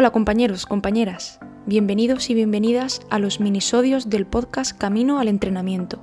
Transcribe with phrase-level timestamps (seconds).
[0.00, 5.98] Hola compañeros, compañeras, bienvenidos y bienvenidas a los minisodios del podcast Camino al Entrenamiento.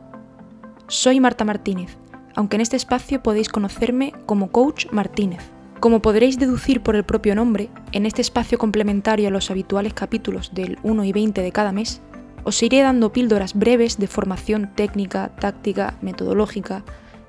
[0.90, 1.98] Soy Marta Martínez,
[2.36, 5.50] aunque en este espacio podéis conocerme como Coach Martínez.
[5.80, 10.54] Como podréis deducir por el propio nombre, en este espacio complementario a los habituales capítulos
[10.54, 12.02] del 1 y 20 de cada mes,
[12.44, 16.84] os iré dando píldoras breves de formación técnica, táctica, metodológica,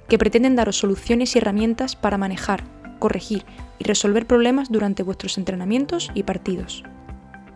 [0.09, 2.65] que pretenden daros soluciones y herramientas para manejar,
[2.99, 3.45] corregir
[3.79, 6.83] y resolver problemas durante vuestros entrenamientos y partidos.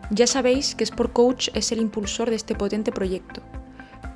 [0.09, 3.41] Ya sabéis que Sport Coach es el impulsor de este potente proyecto,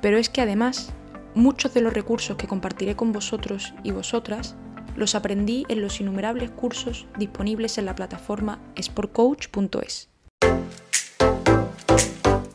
[0.02, 0.92] pero es que además
[1.34, 4.56] muchos de los recursos que compartiré con vosotros y vosotras
[4.96, 10.08] los aprendí en los innumerables cursos disponibles en la plataforma sportcoach.es.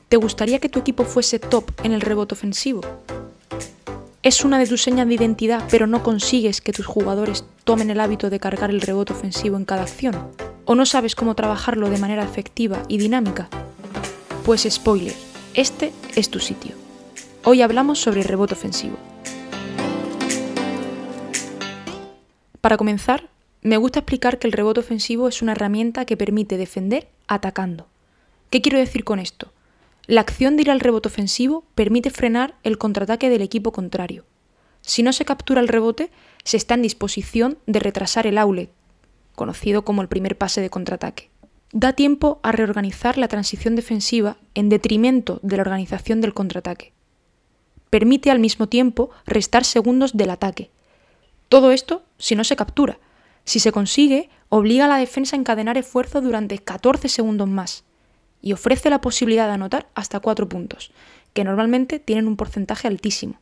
[0.09, 2.81] ¿Te gustaría que tu equipo fuese top en el rebote ofensivo?
[4.23, 7.99] Es una de tus señas de identidad, pero no consigues que tus jugadores tomen el
[7.99, 10.15] hábito de cargar el rebote ofensivo en cada acción,
[10.65, 13.49] o no sabes cómo trabajarlo de manera efectiva y dinámica,
[14.45, 15.15] pues spoiler,
[15.55, 16.75] este es tu sitio.
[17.43, 18.97] Hoy hablamos sobre el rebote ofensivo.
[22.61, 23.27] Para comenzar,
[23.63, 27.87] me gusta explicar que el rebote ofensivo es una herramienta que permite defender atacando.
[28.51, 29.51] ¿Qué quiero decir con esto?
[30.11, 34.25] La acción de ir al rebote ofensivo permite frenar el contraataque del equipo contrario.
[34.81, 36.11] Si no se captura el rebote,
[36.43, 38.69] se está en disposición de retrasar el outlet,
[39.35, 41.29] conocido como el primer pase de contraataque.
[41.71, 46.91] Da tiempo a reorganizar la transición defensiva en detrimento de la organización del contraataque.
[47.89, 50.71] Permite al mismo tiempo restar segundos del ataque.
[51.47, 52.99] Todo esto si no se captura.
[53.45, 57.85] Si se consigue, obliga a la defensa a encadenar esfuerzo durante 14 segundos más
[58.41, 60.91] y ofrece la posibilidad de anotar hasta 4 puntos,
[61.33, 63.39] que normalmente tienen un porcentaje altísimo.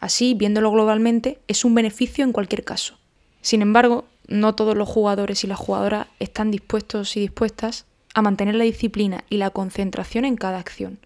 [0.00, 2.98] Así, viéndolo globalmente, es un beneficio en cualquier caso.
[3.40, 8.54] Sin embargo, no todos los jugadores y las jugadoras están dispuestos y dispuestas a mantener
[8.54, 10.98] la disciplina y la concentración en cada acción,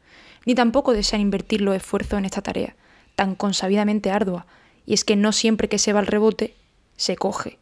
[0.45, 2.75] ni tampoco desean invertir los esfuerzos en esta tarea,
[3.15, 4.47] tan consabidamente ardua,
[4.87, 6.55] y es que no siempre que se va al rebote,
[6.97, 7.59] se coge,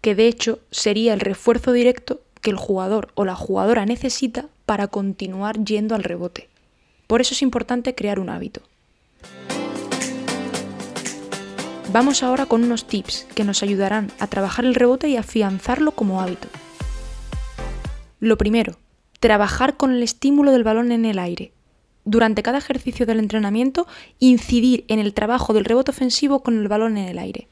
[0.00, 4.88] que de hecho sería el refuerzo directo que el jugador o la jugadora necesita para
[4.88, 6.48] continuar yendo al rebote.
[7.06, 8.62] Por eso es importante crear un hábito.
[11.90, 16.20] Vamos ahora con unos tips que nos ayudarán a trabajar el rebote y afianzarlo como
[16.20, 16.48] hábito.
[18.20, 18.76] Lo primero,
[19.20, 21.52] trabajar con el estímulo del balón en el aire.
[22.04, 23.86] Durante cada ejercicio del entrenamiento,
[24.18, 27.48] incidir en el trabajo del rebote ofensivo con el balón en el aire.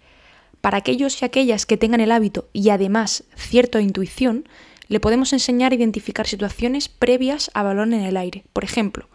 [0.60, 4.48] Para aquellos y aquellas que tengan el hábito y además cierta intuición,
[4.88, 8.44] le podemos enseñar a identificar situaciones previas a balón en el aire.
[8.52, 9.08] Por ejemplo,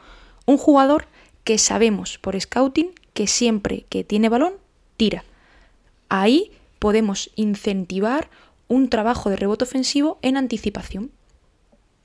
[0.46, 1.08] un jugador
[1.44, 4.54] que sabemos por scouting que siempre que tiene balón,
[4.98, 5.24] tira.
[6.10, 8.30] Ahí podemos incentivar
[8.68, 11.12] un trabajo de rebote ofensivo en anticipación.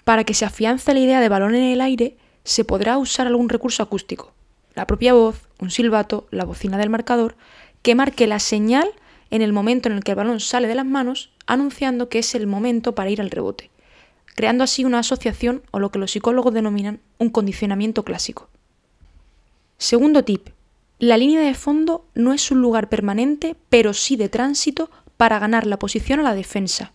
[0.05, 3.49] Para que se afiance la idea de balón en el aire, se podrá usar algún
[3.49, 4.33] recurso acústico,
[4.75, 7.37] la propia voz, un silbato, la bocina del marcador,
[7.83, 8.89] que marque la señal
[9.31, 12.35] en el momento en el que el balón sale de las manos, anunciando que es
[12.35, 13.71] el momento para ir al rebote,
[14.35, 18.49] creando así una asociación o lo que los psicólogos denominan un condicionamiento clásico.
[19.79, 20.49] Segundo tip.
[20.99, 25.67] La línea de fondo no es un lugar permanente, pero sí de tránsito para ganar
[25.67, 26.93] la posición a la defensa.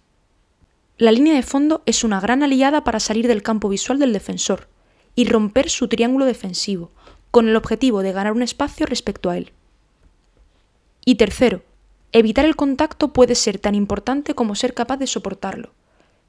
[0.97, 4.67] La línea de fondo es una gran aliada para salir del campo visual del defensor
[5.15, 6.91] y romper su triángulo defensivo,
[7.31, 9.51] con el objetivo de ganar un espacio respecto a él.
[11.05, 11.63] Y tercero,
[12.13, 15.71] Evitar el contacto puede ser tan importante como ser capaz de soportarlo.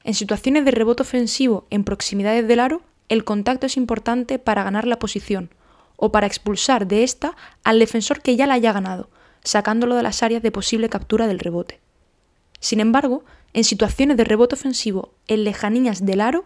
[0.04, 4.86] En situaciones de rebote ofensivo en proximidades del aro, el contacto es importante para ganar
[4.86, 5.50] la posición
[5.96, 9.10] o para expulsar de esta al defensor que ya la haya ganado,
[9.42, 11.80] sacándolo de las áreas de posible captura del rebote.
[12.60, 16.44] Sin embargo, en situaciones de rebote ofensivo en lejanías del aro,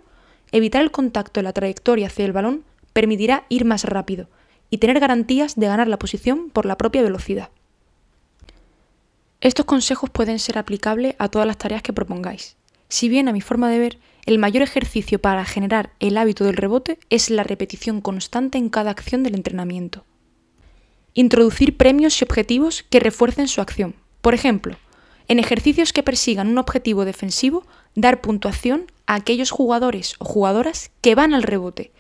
[0.50, 2.64] evitar el contacto en la trayectoria hacia el balón
[2.94, 4.28] permitirá ir más rápido
[4.70, 7.50] y tener garantías de ganar la posición por la propia velocidad.
[9.46, 12.56] Estos consejos pueden ser aplicables a todas las tareas que propongáis.
[12.88, 16.56] Si bien, a mi forma de ver, el mayor ejercicio para generar el hábito del
[16.56, 20.04] rebote es la repetición constante en cada acción del entrenamiento.
[21.14, 23.94] Introducir premios y objetivos que refuercen su acción.
[24.20, 24.78] Por ejemplo,
[25.28, 27.64] en ejercicios que persigan un objetivo defensivo,
[27.94, 31.92] dar puntuación a aquellos jugadores o jugadoras que van al rebote.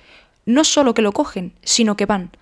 [0.46, 2.32] No solo que lo cogen, sino que van.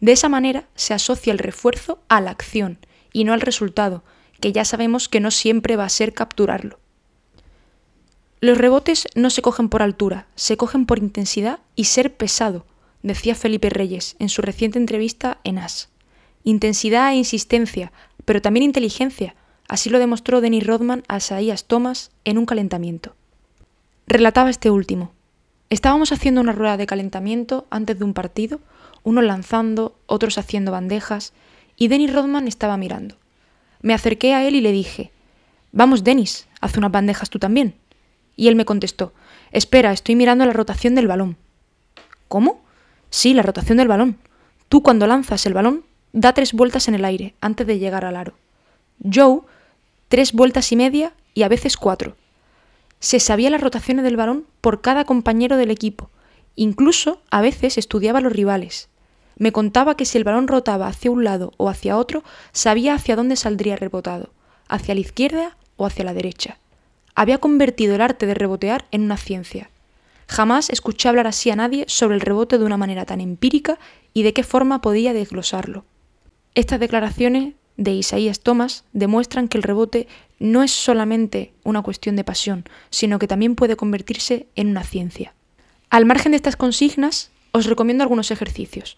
[0.00, 2.78] De esa manera se asocia el refuerzo a la acción
[3.12, 4.04] y no al resultado,
[4.42, 6.80] que ya sabemos que no siempre va a ser capturarlo.
[8.40, 12.66] Los rebotes no se cogen por altura, se cogen por intensidad y ser pesado,
[13.04, 15.90] decía Felipe Reyes en su reciente entrevista en AS.
[16.42, 17.92] Intensidad e insistencia,
[18.24, 19.36] pero también inteligencia,
[19.68, 23.14] así lo demostró Denis Rodman a Saías Thomas en un calentamiento.
[24.08, 25.12] Relataba este último.
[25.70, 28.58] Estábamos haciendo una rueda de calentamiento antes de un partido,
[29.04, 31.32] unos lanzando, otros haciendo bandejas,
[31.76, 33.21] y Dennis Rodman estaba mirando.
[33.82, 35.10] Me acerqué a él y le dije,
[35.72, 37.74] Vamos, Dennis, haz unas bandejas tú también.
[38.36, 39.12] Y él me contestó,
[39.50, 41.36] Espera, estoy mirando la rotación del balón.
[42.28, 42.62] ¿Cómo?
[43.10, 44.18] Sí, la rotación del balón.
[44.68, 48.16] Tú cuando lanzas el balón, da tres vueltas en el aire antes de llegar al
[48.16, 48.34] aro.
[49.02, 49.40] Joe,
[50.08, 52.16] tres vueltas y media y a veces cuatro.
[53.00, 56.10] Se sabía las rotaciones del balón por cada compañero del equipo.
[56.54, 58.88] Incluso a veces estudiaba los rivales.
[59.42, 62.22] Me contaba que si el balón rotaba hacia un lado o hacia otro,
[62.52, 64.30] sabía hacia dónde saldría rebotado,
[64.68, 66.58] hacia la izquierda o hacia la derecha.
[67.16, 69.68] Había convertido el arte de rebotear en una ciencia.
[70.28, 73.80] Jamás escuché hablar así a nadie sobre el rebote de una manera tan empírica
[74.14, 75.84] y de qué forma podía desglosarlo.
[76.54, 80.06] Estas declaraciones de Isaías Thomas demuestran que el rebote
[80.38, 85.34] no es solamente una cuestión de pasión, sino que también puede convertirse en una ciencia.
[85.90, 88.96] Al margen de estas consignas, os recomiendo algunos ejercicios.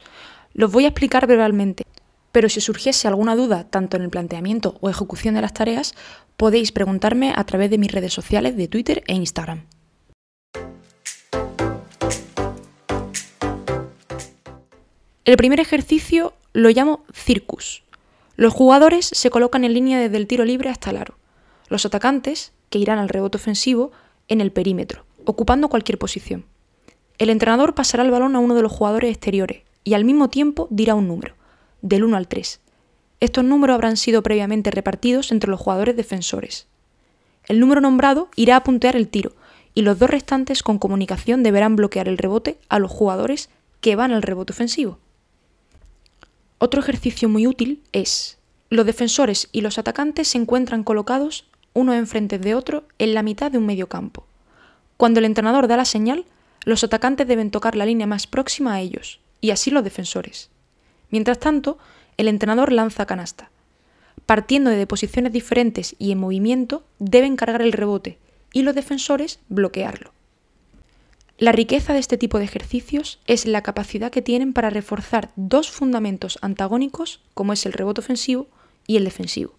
[0.56, 1.84] Los voy a explicar verbalmente,
[2.30, 5.96] pero si surgiese alguna duda tanto en el planteamiento o ejecución de las tareas,
[6.36, 9.66] podéis preguntarme a través de mis redes sociales de Twitter e Instagram.
[15.24, 17.82] El primer ejercicio lo llamo circus.
[18.36, 21.18] Los jugadores se colocan en línea desde el tiro libre hasta el aro.
[21.68, 23.90] Los atacantes, que irán al rebote ofensivo,
[24.28, 26.44] en el perímetro, ocupando cualquier posición.
[27.18, 30.66] El entrenador pasará el balón a uno de los jugadores exteriores y al mismo tiempo
[30.70, 31.34] dirá un número,
[31.82, 32.60] del 1 al 3.
[33.20, 36.66] Estos números habrán sido previamente repartidos entre los jugadores defensores.
[37.46, 39.32] El número nombrado irá a puntear el tiro
[39.74, 43.50] y los dos restantes con comunicación deberán bloquear el rebote a los jugadores
[43.80, 44.98] que van al rebote ofensivo.
[46.58, 48.38] Otro ejercicio muy útil es,
[48.70, 53.50] los defensores y los atacantes se encuentran colocados uno enfrente de otro en la mitad
[53.50, 54.26] de un medio campo.
[54.96, 56.24] Cuando el entrenador da la señal,
[56.64, 60.50] los atacantes deben tocar la línea más próxima a ellos, y así los defensores.
[61.10, 61.78] Mientras tanto,
[62.16, 63.50] el entrenador lanza canasta.
[64.26, 68.18] Partiendo de posiciones diferentes y en movimiento, deben cargar el rebote,
[68.52, 70.12] y los defensores bloquearlo.
[71.36, 75.70] La riqueza de este tipo de ejercicios es la capacidad que tienen para reforzar dos
[75.70, 78.46] fundamentos antagónicos como es el rebote ofensivo
[78.86, 79.54] y el defensivo.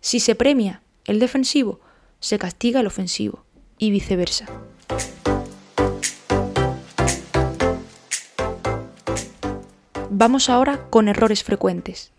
[0.00, 1.80] Si se premia el defensivo,
[2.20, 3.44] se castiga el ofensivo
[3.78, 4.46] y viceversa.
[10.20, 12.10] Vamos ahora con errores frecuentes.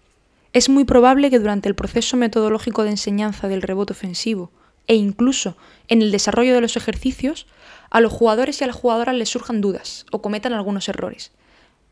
[0.53, 4.51] Es muy probable que durante el proceso metodológico de enseñanza del rebote ofensivo
[4.87, 5.57] e incluso
[5.89, 7.45] en el desarrollo de los ejercicios,
[7.89, 11.33] a los jugadores y a las jugadoras les surjan dudas o cometan algunos errores.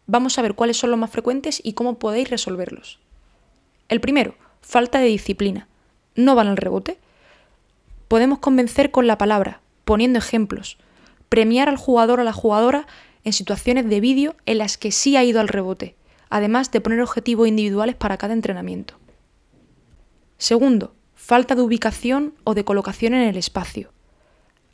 [0.06, 3.00] Vamos a ver cuáles son los más frecuentes y cómo podéis resolverlos.
[3.89, 5.68] El primero, falta de disciplina.
[6.15, 7.00] ¿No van al rebote?
[8.07, 10.77] Podemos convencer con la palabra, poniendo ejemplos,
[11.27, 12.88] premiar al jugador o a la jugadora
[13.28, 15.96] en situaciones de vídeo en las que sí ha ido al rebote,
[16.30, 18.94] además de poner objetivos individuales para cada entrenamiento.
[20.38, 23.92] Segundo, falta de ubicación o de colocación en el espacio.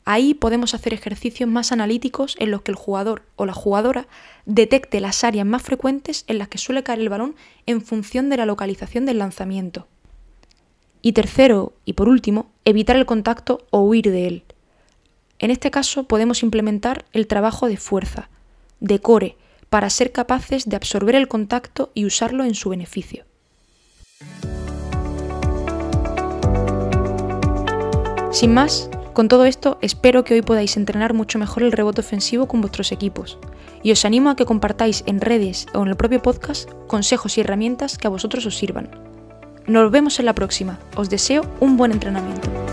[0.04, 4.06] Ahí podemos hacer ejercicios más analíticos en los que el jugador o la jugadora
[4.46, 7.34] detecte las áreas más frecuentes en las que suele caer el balón
[7.66, 9.88] en función de la localización del lanzamiento.
[11.02, 14.44] Y tercero, y por último, evitar el contacto o huir de él.
[15.40, 18.30] En este caso podemos implementar el trabajo de fuerza,
[18.84, 19.36] de core,
[19.70, 23.24] para ser capaces de absorber el contacto y usarlo en su beneficio.
[28.30, 32.46] Sin más, con todo esto espero que hoy podáis entrenar mucho mejor el rebote ofensivo
[32.46, 33.38] con vuestros equipos
[33.82, 37.40] y os animo a que compartáis en redes o en el propio podcast consejos y
[37.40, 38.90] herramientas que a vosotros os sirvan.
[39.66, 42.63] Nos vemos en la próxima, os deseo un buen entrenamiento.